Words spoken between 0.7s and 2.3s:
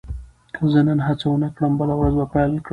زه نن هڅه ونه کړم، بله ورځ به